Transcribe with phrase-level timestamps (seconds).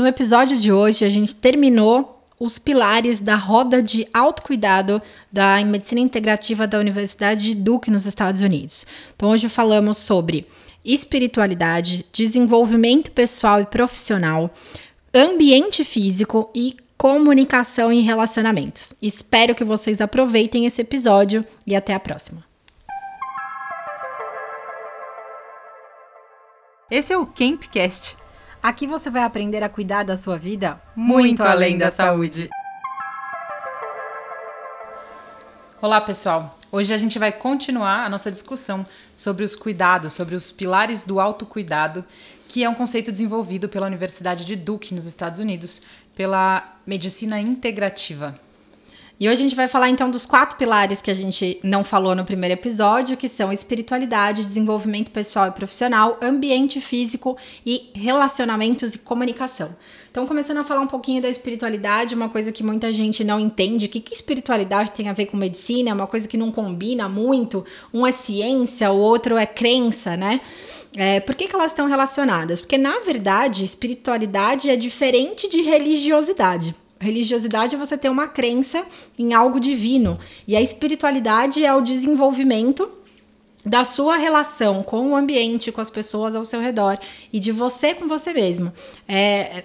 [0.00, 6.00] No episódio de hoje, a gente terminou os pilares da roda de autocuidado da medicina
[6.00, 8.86] integrativa da Universidade de Duke, nos Estados Unidos.
[9.14, 10.46] Então, hoje falamos sobre
[10.82, 14.50] espiritualidade, desenvolvimento pessoal e profissional,
[15.12, 18.94] ambiente físico e comunicação e relacionamentos.
[19.02, 22.42] Espero que vocês aproveitem esse episódio e até a próxima.
[26.90, 28.16] Esse é o Campcast.
[28.62, 32.50] Aqui você vai aprender a cuidar da sua vida muito, muito além da saúde.
[35.80, 36.58] Olá, pessoal.
[36.70, 41.18] Hoje a gente vai continuar a nossa discussão sobre os cuidados, sobre os pilares do
[41.18, 42.04] autocuidado,
[42.48, 45.80] que é um conceito desenvolvido pela Universidade de Duke, nos Estados Unidos,
[46.14, 48.38] pela medicina integrativa.
[49.20, 52.14] E hoje a gente vai falar então dos quatro pilares que a gente não falou
[52.14, 58.98] no primeiro episódio, que são espiritualidade, desenvolvimento pessoal e profissional, ambiente físico e relacionamentos e
[58.98, 59.76] comunicação.
[60.10, 63.84] Então, começando a falar um pouquinho da espiritualidade, uma coisa que muita gente não entende.
[63.84, 65.90] O que, que espiritualidade tem a ver com medicina?
[65.90, 67.62] É uma coisa que não combina muito.
[67.92, 70.40] Um é ciência, o outro é crença, né?
[70.96, 72.62] É, por que, que elas estão relacionadas?
[72.62, 76.74] Porque, na verdade, espiritualidade é diferente de religiosidade.
[77.00, 78.84] Religiosidade é você ter uma crença
[79.18, 80.18] em algo divino.
[80.46, 82.90] E a espiritualidade é o desenvolvimento
[83.64, 86.98] da sua relação com o ambiente, com as pessoas ao seu redor
[87.32, 88.72] e de você com você mesmo.
[89.08, 89.64] É,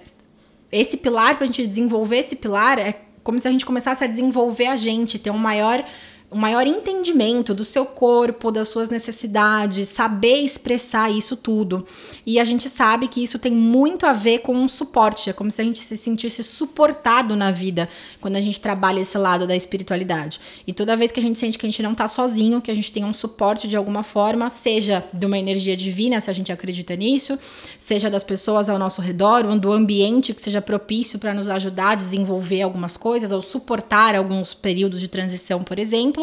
[0.72, 4.06] esse pilar, para a gente desenvolver esse pilar, é como se a gente começasse a
[4.06, 5.84] desenvolver a gente, ter um maior
[6.30, 11.86] um maior entendimento do seu corpo, das suas necessidades, saber expressar isso tudo.
[12.24, 15.50] E a gente sabe que isso tem muito a ver com um suporte, é como
[15.50, 17.88] se a gente se sentisse suportado na vida
[18.20, 20.40] quando a gente trabalha esse lado da espiritualidade.
[20.66, 22.74] E toda vez que a gente sente que a gente não tá sozinho, que a
[22.74, 26.50] gente tem um suporte de alguma forma, seja de uma energia divina, se a gente
[26.50, 27.38] acredita nisso,
[27.78, 31.90] seja das pessoas ao nosso redor, ou do ambiente que seja propício para nos ajudar
[31.90, 36.15] a desenvolver algumas coisas ou suportar alguns períodos de transição, por exemplo,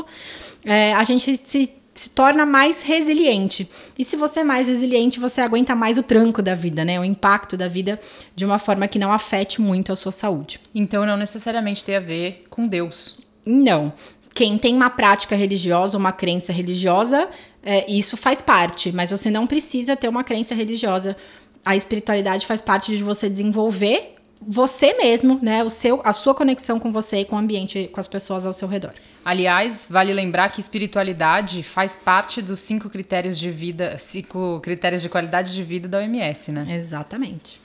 [0.66, 3.70] é, a gente se se torna mais resiliente.
[3.98, 7.00] E se você é mais resiliente, você aguenta mais o tranco da vida, né?
[7.00, 8.00] O impacto da vida
[8.36, 10.60] de uma forma que não afete muito a sua saúde.
[10.74, 13.18] Então não necessariamente tem a ver com Deus.
[13.46, 13.94] Não.
[14.34, 17.30] Quem tem uma prática religiosa, uma crença religiosa,
[17.62, 21.16] é, isso faz parte, mas você não precisa ter uma crença religiosa
[21.66, 24.13] a espiritualidade faz parte de você desenvolver
[24.48, 25.64] você mesmo, né?
[25.64, 28.54] O seu, a sua conexão com você e com o ambiente, com as pessoas ao
[28.54, 28.94] seu redor.
[29.26, 35.10] Aliás, vale lembrar que espiritualidade faz parte dos cinco critérios de vida, cinco critérios de
[35.10, 36.66] qualidade de vida da OMS, né?
[36.70, 37.62] Exatamente.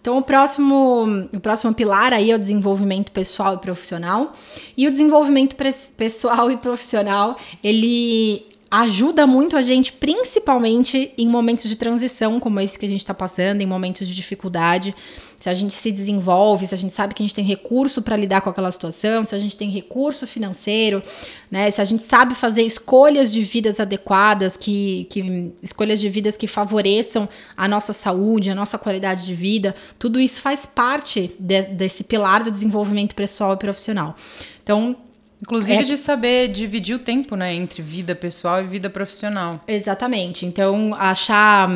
[0.00, 4.34] Então, o próximo, o próximo pilar aí é o desenvolvimento pessoal e profissional.
[4.76, 5.54] E o desenvolvimento
[5.96, 12.78] pessoal e profissional, ele ajuda muito a gente, principalmente em momentos de transição como esse
[12.78, 14.94] que a gente está passando, em momentos de dificuldade.
[15.38, 18.16] Se a gente se desenvolve, se a gente sabe que a gente tem recurso para
[18.16, 21.02] lidar com aquela situação, se a gente tem recurso financeiro,
[21.50, 21.70] né?
[21.70, 26.46] Se a gente sabe fazer escolhas de vidas adequadas, que, que escolhas de vidas que
[26.46, 32.04] favoreçam a nossa saúde, a nossa qualidade de vida, tudo isso faz parte de, desse
[32.04, 34.16] pilar do desenvolvimento pessoal e profissional.
[34.62, 34.96] Então,
[35.42, 35.82] Inclusive é...
[35.82, 39.50] de saber dividir o tempo, né, entre vida pessoal e vida profissional.
[39.66, 40.46] Exatamente.
[40.46, 41.68] Então, achar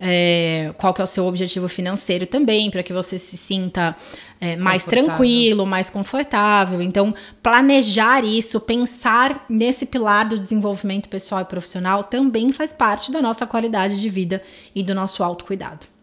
[0.00, 3.96] é, qual que é o seu objetivo financeiro também, para que você se sinta
[4.40, 6.80] é, mais tranquilo, mais confortável.
[6.80, 7.12] Então,
[7.42, 13.46] planejar isso, pensar nesse pilar do desenvolvimento pessoal e profissional também faz parte da nossa
[13.46, 14.40] qualidade de vida
[14.74, 15.97] e do nosso autocuidado.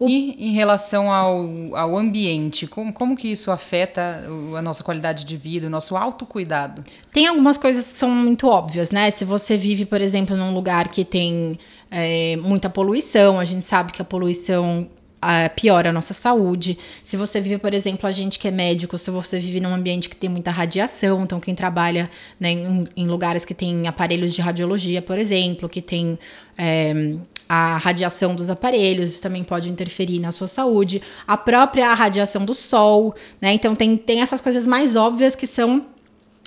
[0.00, 0.08] O...
[0.08, 1.46] E em relação ao,
[1.76, 4.24] ao ambiente, como, como que isso afeta
[4.56, 6.82] a nossa qualidade de vida, o nosso autocuidado?
[7.12, 9.10] Tem algumas coisas que são muito óbvias, né?
[9.10, 11.58] Se você vive, por exemplo, num lugar que tem
[11.90, 14.88] é, muita poluição, a gente sabe que a poluição
[15.22, 16.78] Uh, piora a nossa saúde.
[17.04, 20.08] Se você vive, por exemplo, a gente que é médico, se você vive num ambiente
[20.08, 22.08] que tem muita radiação, então quem trabalha
[22.40, 26.18] né, em, em, lugares que tem aparelhos de radiologia, por exemplo, que tem
[26.56, 27.16] é,
[27.52, 33.12] a radiação dos aparelhos também pode interferir na sua saúde, a própria radiação do sol,
[33.40, 33.52] né?
[33.52, 35.84] Então tem, tem essas coisas mais óbvias que são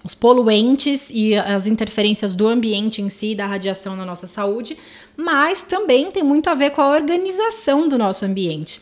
[0.01, 4.77] os poluentes e as interferências do ambiente em si, da radiação na nossa saúde,
[5.17, 8.79] mas também tem muito a ver com a organização do nosso ambiente.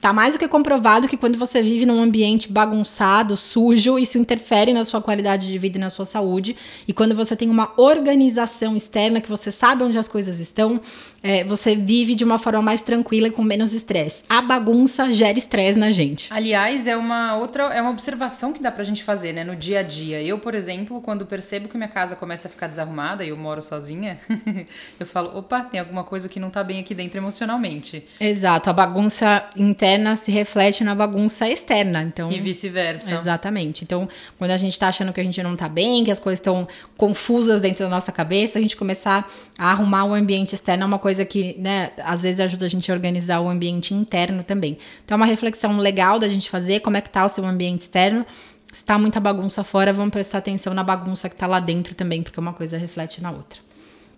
[0.00, 4.72] Tá mais do que comprovado que quando você vive num ambiente bagunçado, sujo, isso interfere
[4.72, 6.56] na sua qualidade de vida e na sua saúde.
[6.88, 10.80] E quando você tem uma organização externa, que você sabe onde as coisas estão,
[11.22, 14.22] é, você vive de uma forma mais tranquila e com menos estresse.
[14.28, 16.32] A bagunça gera estresse na gente.
[16.32, 19.80] Aliás, é uma outra, é uma observação que dá pra gente fazer, né, no dia
[19.80, 20.22] a dia.
[20.22, 23.62] Eu, por exemplo, quando percebo que minha casa começa a ficar desarrumada e eu moro
[23.62, 24.18] sozinha,
[24.98, 28.06] eu falo, opa, tem alguma coisa que não tá bem aqui dentro emocionalmente.
[28.18, 32.30] Exato, a bagunça interna se reflete na bagunça externa, então...
[32.32, 33.12] E vice-versa.
[33.12, 33.84] Exatamente.
[33.84, 34.08] Então,
[34.38, 36.66] quando a gente tá achando que a gente não tá bem, que as coisas estão
[36.96, 40.98] confusas dentro da nossa cabeça, a gente começar a arrumar o ambiente externo é uma
[40.98, 44.78] coisa que, né, às vezes ajuda a gente a organizar o ambiente interno também.
[45.04, 47.80] Então, é uma reflexão legal da gente fazer, como é que tá o seu ambiente
[47.80, 48.24] externo,
[48.72, 52.22] se tá muita bagunça fora, vamos prestar atenção na bagunça que tá lá dentro também,
[52.22, 53.60] porque uma coisa reflete na outra.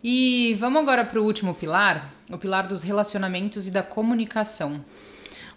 [0.04, 4.84] E vamos agora para o último pilar, o pilar dos relacionamentos e da comunicação.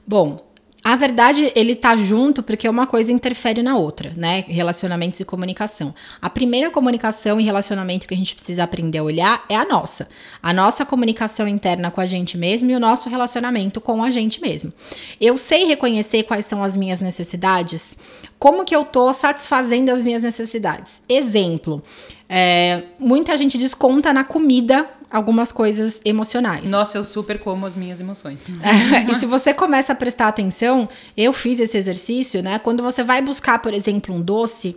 [0.08, 0.48] Bom,
[0.88, 4.46] a verdade, ele tá junto porque uma coisa interfere na outra, né?
[4.48, 5.96] Relacionamentos e comunicação.
[6.22, 10.08] A primeira comunicação e relacionamento que a gente precisa aprender a olhar é a nossa.
[10.44, 14.40] A nossa comunicação interna com a gente mesmo e o nosso relacionamento com a gente
[14.40, 14.72] mesmo.
[15.20, 17.98] Eu sei reconhecer quais são as minhas necessidades,
[18.38, 21.02] como que eu tô satisfazendo as minhas necessidades.
[21.10, 21.82] Exemplo,
[22.30, 26.70] é, muita gente desconta na comida algumas coisas emocionais.
[26.70, 28.52] Nossa, eu super como as minhas emoções.
[28.66, 32.60] É, e se você começa a prestar atenção, eu fiz esse exercício, né?
[32.60, 34.76] Quando você vai buscar, por exemplo, um doce,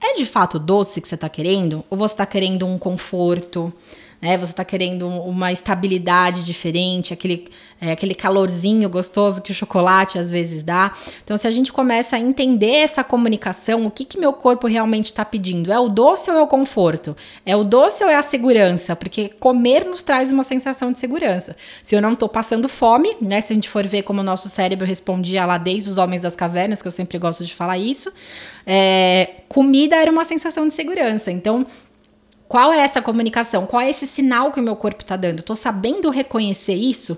[0.00, 1.84] é de fato doce que você tá querendo?
[1.90, 3.72] Ou você tá querendo um conforto?
[4.20, 4.36] Né?
[4.36, 7.48] Você está querendo uma estabilidade diferente, aquele,
[7.80, 10.92] é, aquele calorzinho gostoso que o chocolate às vezes dá.
[11.24, 15.06] Então, se a gente começa a entender essa comunicação, o que, que meu corpo realmente
[15.06, 15.72] está pedindo?
[15.72, 17.16] É o doce ou é o conforto?
[17.46, 18.94] É o doce ou é a segurança?
[18.94, 21.56] Porque comer nos traz uma sensação de segurança.
[21.82, 23.40] Se eu não estou passando fome, né?
[23.40, 26.36] Se a gente for ver como o nosso cérebro respondia lá desde os homens das
[26.36, 28.12] cavernas, que eu sempre gosto de falar isso,
[28.66, 31.30] é, comida era uma sensação de segurança.
[31.32, 31.66] Então,
[32.50, 33.64] qual é essa comunicação?
[33.64, 35.38] Qual é esse sinal que o meu corpo está dando?
[35.38, 37.16] Estou sabendo reconhecer isso?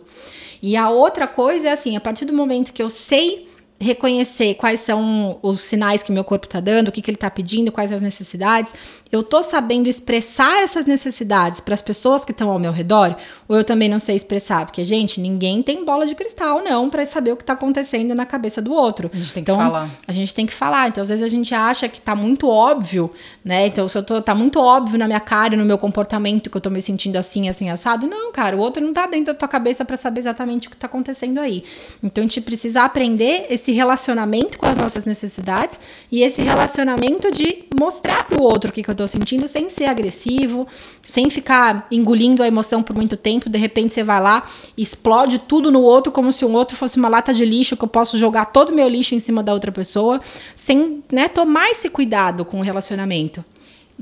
[0.60, 3.48] E a outra coisa é assim, a partir do momento que eu sei
[3.82, 7.28] reconhecer quais são os sinais que meu corpo está dando, o que, que ele está
[7.28, 8.72] pedindo, quais as necessidades.
[9.10, 13.14] Eu tô sabendo expressar essas necessidades para as pessoas que estão ao meu redor,
[13.46, 14.64] ou eu também não sei expressar?
[14.64, 18.24] Porque, gente, ninguém tem bola de cristal, não, para saber o que está acontecendo na
[18.24, 19.10] cabeça do outro.
[19.12, 19.88] A gente tem então, que falar.
[20.06, 20.88] A gente tem que falar.
[20.88, 23.12] Então, às vezes a gente acha que tá muito óbvio,
[23.44, 23.66] né?
[23.66, 26.60] Então, se eu tô, tá muito óbvio na minha cara, no meu comportamento, que eu
[26.60, 28.06] tô me sentindo assim, assim, assado.
[28.06, 30.76] Não, cara, o outro não tá dentro da tua cabeça para saber exatamente o que
[30.76, 31.64] tá acontecendo aí.
[32.02, 35.80] Então, a gente precisa aprender esse esse relacionamento com as nossas necessidades
[36.10, 39.70] e esse relacionamento de mostrar para o outro o que, que eu estou sentindo sem
[39.70, 40.68] ser agressivo,
[41.02, 43.48] sem ficar engolindo a emoção por muito tempo.
[43.48, 44.46] De repente você vai lá,
[44.76, 47.88] explode tudo no outro como se um outro fosse uma lata de lixo que eu
[47.88, 50.20] posso jogar todo o meu lixo em cima da outra pessoa,
[50.54, 53.42] sem né, tomar esse cuidado com o relacionamento.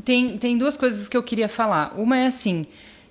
[0.04, 1.94] Tem, tem duas coisas que eu queria falar.
[1.96, 2.66] Uma é assim.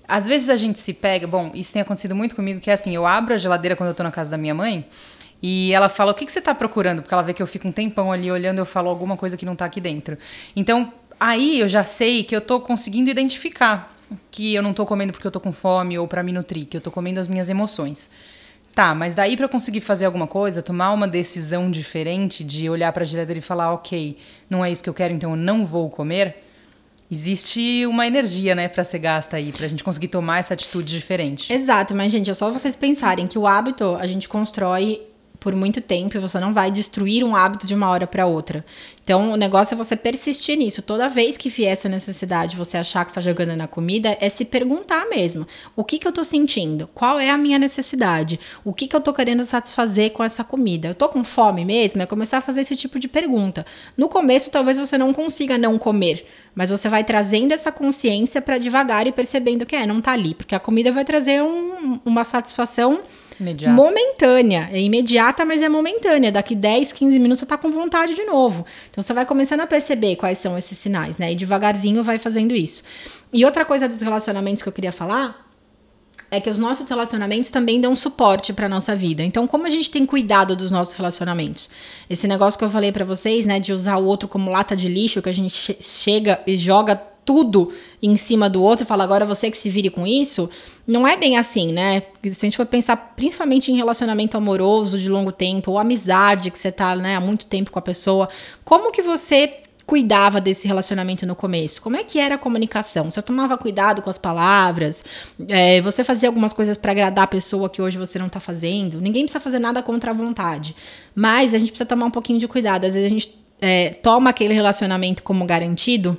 [0.08, 2.96] Às vezes a gente se pega, bom, isso tem acontecido muito comigo, que é assim,
[2.96, 4.84] eu abro a geladeira quando eu tô na casa da minha mãe,
[5.42, 7.02] e ela fala: O que, que você está procurando?
[7.02, 9.46] Porque ela vê que eu fico um tempão ali olhando, eu falo alguma coisa que
[9.46, 10.18] não está aqui dentro.
[10.56, 13.96] Então, aí eu já sei que eu estou conseguindo identificar
[14.32, 16.76] que eu não estou comendo porque eu estou com fome ou para me nutrir, que
[16.76, 18.12] eu estou comendo as minhas emoções.
[18.74, 23.04] Tá, mas daí para conseguir fazer alguma coisa, tomar uma decisão diferente de olhar para
[23.04, 24.18] a geladeira e falar, ok,
[24.50, 26.46] não é isso que eu quero, então eu não vou comer.
[27.12, 31.52] Existe uma energia, né, para ser gasta aí, pra gente conseguir tomar essa atitude diferente.
[31.52, 35.02] Exato, mas gente, é só vocês pensarem que o hábito a gente constrói
[35.40, 38.66] por muito tempo e você não vai destruir um hábito de uma hora para outra.
[39.10, 40.84] Então, o negócio é você persistir nisso.
[40.84, 44.46] Toda vez que vier essa necessidade, você achar que está jogando na comida, é se
[44.46, 46.88] perguntar mesmo: o que, que eu estou sentindo?
[46.94, 48.40] Qual é a minha necessidade?
[48.64, 50.90] O que, que eu estou querendo satisfazer com essa comida?
[50.90, 52.04] Eu estou com fome mesmo?
[52.04, 53.66] É começar a fazer esse tipo de pergunta.
[53.98, 56.24] No começo, talvez você não consiga não comer,
[56.54, 60.36] mas você vai trazendo essa consciência para devagar e percebendo que é, não está ali,
[60.36, 63.02] porque a comida vai trazer um, uma satisfação
[63.40, 63.74] Imediata.
[63.74, 64.70] momentânea.
[64.72, 66.32] É imediata, mas é momentânea.
[66.32, 68.66] Daqui 10, 15 minutos você tá com vontade de novo.
[68.90, 71.32] Então você vai começando a perceber quais são esses sinais, né?
[71.32, 72.84] E devagarzinho vai fazendo isso.
[73.32, 75.50] E outra coisa dos relacionamentos que eu queria falar
[76.32, 79.24] é que os nossos relacionamentos também dão suporte para nossa vida.
[79.24, 81.70] Então, como a gente tem cuidado dos nossos relacionamentos?
[82.10, 84.88] Esse negócio que eu falei para vocês, né, de usar o outro como lata de
[84.88, 86.96] lixo, que a gente che chega e joga
[87.30, 87.72] tudo
[88.02, 90.50] em cima do outro e fala agora você que se vire com isso,
[90.88, 92.02] não é bem assim, né?
[92.24, 96.58] Se a gente for pensar principalmente em relacionamento amoroso de longo tempo, ou amizade que
[96.58, 98.28] você tá, né, há muito tempo com a pessoa,
[98.66, 101.84] como que você cuidava desse relacionamento no começo?
[101.84, 103.12] Como é que era a comunicação?
[103.12, 105.06] Você tomava cuidado com as palavras?
[105.48, 109.00] É, você fazia algumas coisas para agradar a pessoa que hoje você não tá fazendo?
[109.00, 110.76] Ninguém precisa fazer nada contra a vontade,
[111.14, 112.86] mas a gente precisa tomar um pouquinho de cuidado.
[112.86, 116.18] Às vezes a gente é, toma aquele relacionamento como garantido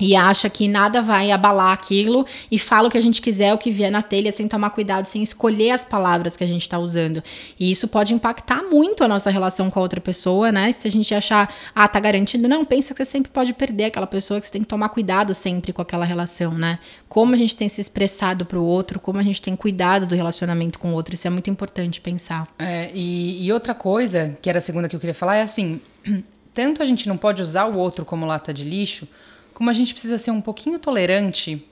[0.00, 3.58] e acha que nada vai abalar aquilo e fala o que a gente quiser, o
[3.58, 6.78] que vier na telha, sem tomar cuidado, sem escolher as palavras que a gente está
[6.78, 7.22] usando.
[7.58, 10.72] E isso pode impactar muito a nossa relação com a outra pessoa, né?
[10.72, 14.06] Se a gente achar, ah, tá garantido, não, pensa que você sempre pode perder aquela
[14.06, 16.80] pessoa, que você tem que tomar cuidado sempre com aquela relação, né?
[17.08, 20.16] Como a gente tem se expressado para o outro, como a gente tem cuidado do
[20.16, 22.48] relacionamento com o outro, isso é muito importante pensar.
[22.58, 25.80] É, e, e outra coisa, que era a segunda que eu queria falar, é assim:
[26.52, 29.06] tanto a gente não pode usar o outro como lata de lixo
[29.54, 31.64] como a gente precisa ser um pouquinho tolerante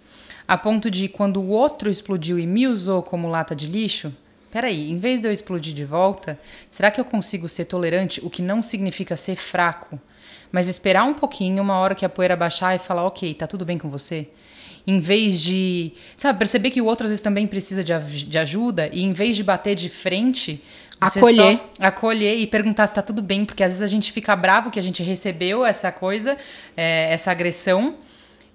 [0.46, 4.14] a ponto de quando o outro explodiu e me usou como lata de lixo,
[4.50, 8.28] peraí, em vez de eu explodir de volta, será que eu consigo ser tolerante, o
[8.28, 9.98] que não significa ser fraco,
[10.50, 13.64] mas esperar um pouquinho, uma hora que a poeira baixar e falar, ok, tá tudo
[13.64, 14.28] bem com você?
[14.86, 18.90] Em vez de, sabe, perceber que o outro às vezes também precisa de, de ajuda
[18.92, 20.62] e em vez de bater de frente,
[21.06, 21.61] acolher.
[21.78, 24.78] acolher e perguntar se está tudo bem, porque às vezes a gente fica bravo que
[24.78, 26.37] a gente recebeu essa coisa,
[26.76, 27.97] é, essa agressão.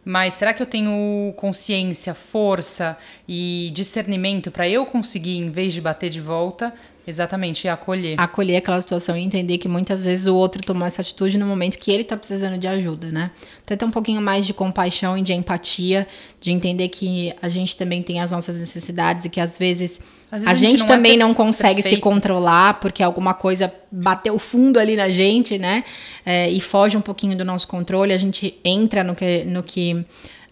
[0.04, 5.82] Mas será que eu tenho consciência, força e discernimento para eu conseguir, em vez de
[5.82, 6.74] bater de volta,
[7.08, 8.20] Exatamente, acolher.
[8.20, 11.78] Acolher aquela situação e entender que muitas vezes o outro tomou essa atitude no momento
[11.78, 13.32] que ele está precisando de ajuda, né?
[13.64, 16.06] Então, ter um pouquinho mais de compaixão e de empatia,
[16.42, 20.42] de entender que a gente também tem as nossas necessidades e que às vezes, às
[20.42, 21.96] vezes a, gente, a gente não é também é não consegue perfeito.
[21.96, 25.86] se controlar porque alguma coisa bateu fundo ali na gente, né?
[26.26, 29.46] É, e foge um pouquinho do nosso controle, a gente entra no que.
[29.46, 30.06] No que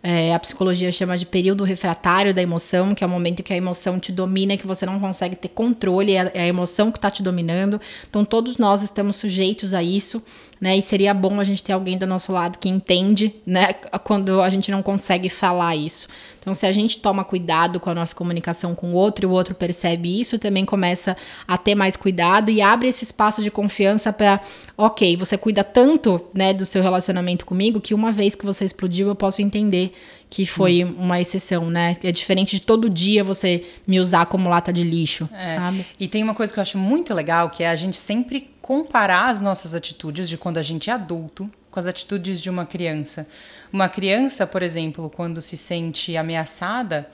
[0.08, 3.58] é, a psicologia chama de período refratário da emoção, que é o momento que a
[3.58, 7.00] emoção te domina, que você não consegue ter controle, é a, é a emoção que
[7.00, 7.82] está te dominando.
[8.08, 10.22] Então, todos nós estamos sujeitos a isso
[10.60, 10.78] né?
[10.78, 13.74] E seria bom a gente ter alguém do nosso lado que entende, né?
[14.04, 16.08] Quando a gente não consegue falar isso.
[16.46, 19.32] Então, se a gente toma cuidado com a nossa comunicação com o outro e o
[19.32, 24.14] outro percebe isso, também começa a ter mais cuidado e abre esse espaço de confiança
[24.14, 24.40] para,
[24.78, 29.08] ok, você cuida tanto, né, do seu relacionamento comigo que uma vez que você explodiu
[29.08, 29.92] eu posso entender
[30.30, 30.94] que foi hum.
[31.00, 31.96] uma exceção, né?
[32.04, 35.56] É diferente de todo dia você me usar como lata de lixo, é.
[35.56, 35.84] sabe?
[36.00, 39.30] E tem uma coisa que eu acho muito legal, que é a gente sempre comparar
[39.30, 43.28] as nossas atitudes de quando a gente é adulto com as atitudes de uma criança.
[43.72, 47.12] Uma criança, por exemplo, quando se sente ameaçada,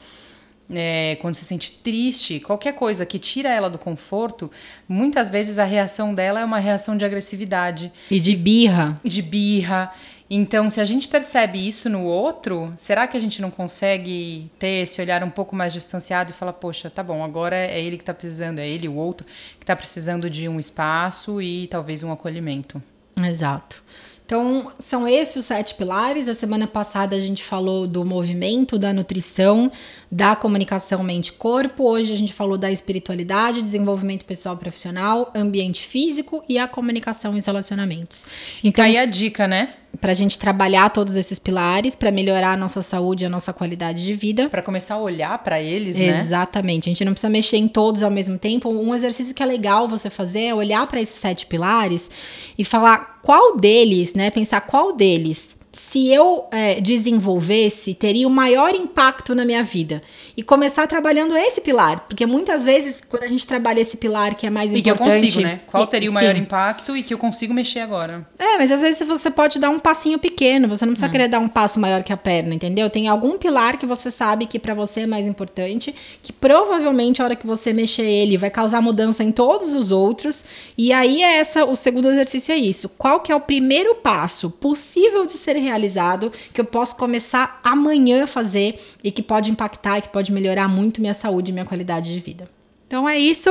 [0.69, 4.51] é, quando se sente triste, qualquer coisa que tira ela do conforto,
[4.87, 7.91] muitas vezes a reação dela é uma reação de agressividade.
[8.11, 9.01] E de birra.
[9.03, 9.91] De birra.
[10.29, 14.83] Então, se a gente percebe isso no outro, será que a gente não consegue ter
[14.83, 18.03] esse olhar um pouco mais distanciado e falar, poxa, tá bom, agora é ele que
[18.03, 19.25] está precisando, é ele, o outro,
[19.57, 22.79] que está precisando de um espaço e talvez um acolhimento.
[23.19, 23.83] Exato.
[24.31, 26.25] Então, são esses os sete pilares.
[26.29, 29.69] A semana passada a gente falou do movimento, da nutrição,
[30.09, 31.83] da comunicação mente-corpo.
[31.83, 37.39] Hoje a gente falou da espiritualidade, desenvolvimento pessoal profissional, ambiente físico e a comunicação e
[37.39, 38.23] os relacionamentos.
[38.63, 39.73] Então, aí a dica, né?
[39.99, 43.51] para a gente trabalhar todos esses pilares, para melhorar a nossa saúde e a nossa
[43.51, 44.47] qualidade de vida.
[44.47, 46.21] Para começar a olhar para eles, né?
[46.21, 46.89] Exatamente.
[46.89, 48.69] A gente não precisa mexer em todos ao mesmo tempo.
[48.69, 52.09] Um exercício que é legal você fazer é olhar para esses sete pilares
[52.57, 54.29] e falar qual deles, né?
[54.29, 60.01] Pensar qual deles se eu é, desenvolvesse, teria o um maior impacto na minha vida.
[60.35, 62.01] E começar trabalhando esse pilar.
[62.01, 64.99] Porque muitas vezes, quando a gente trabalha esse pilar que é mais e importante.
[64.99, 65.61] E que eu consigo, né?
[65.67, 66.41] Qual teria o maior sim.
[66.41, 68.27] impacto e que eu consigo mexer agora.
[68.37, 71.11] É, mas às vezes você pode dar um passinho pequeno, você não precisa hum.
[71.11, 72.89] querer dar um passo maior que a perna, entendeu?
[72.89, 77.25] Tem algum pilar que você sabe que para você é mais importante, que provavelmente a
[77.25, 80.43] hora que você mexer ele vai causar mudança em todos os outros.
[80.77, 82.89] E aí é essa, o segundo exercício é isso.
[82.89, 88.23] Qual que é o primeiro passo possível de ser realizado que eu posso começar amanhã
[88.23, 91.65] a fazer e que pode impactar e que pode melhorar muito minha saúde e minha
[91.65, 92.49] qualidade de vida.
[92.87, 93.49] Então é isso.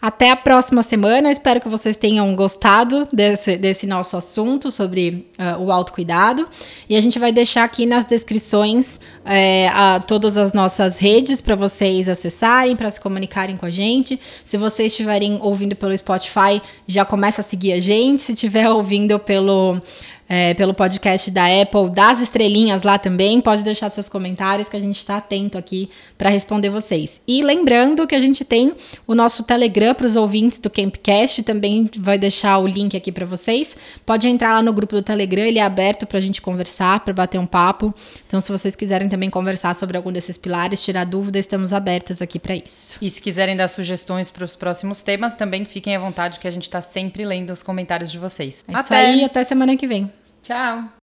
[0.00, 1.30] Até a próxima semana.
[1.30, 6.48] Espero que vocês tenham gostado desse, desse nosso assunto sobre uh, o autocuidado.
[6.88, 11.56] E a gente vai deixar aqui nas descrições é, a, todas as nossas redes para
[11.56, 14.20] vocês acessarem, para se comunicarem com a gente.
[14.44, 18.22] Se vocês estiverem ouvindo pelo Spotify, já começa a seguir a gente.
[18.22, 19.82] Se estiver ouvindo pelo
[20.28, 23.40] é, pelo podcast da Apple, das estrelinhas lá também.
[23.40, 27.20] Pode deixar seus comentários que a gente está atento aqui para responder vocês.
[27.26, 28.72] E lembrando que a gente tem
[29.06, 33.24] o nosso Telegram para os ouvintes do Campcast, também vai deixar o link aqui para
[33.24, 33.76] vocês.
[34.04, 37.14] Pode entrar lá no grupo do Telegram, ele é aberto para a gente conversar, para
[37.14, 37.94] bater um papo.
[38.26, 42.38] Então, se vocês quiserem também conversar sobre algum desses pilares, tirar dúvidas, estamos abertas aqui
[42.38, 42.96] para isso.
[43.00, 46.50] E se quiserem dar sugestões para os próximos temas, também fiquem à vontade, que a
[46.50, 48.64] gente está sempre lendo os comentários de vocês.
[48.68, 48.82] É até.
[48.82, 50.10] isso aí, até semana que vem.
[50.48, 50.97] Tchau!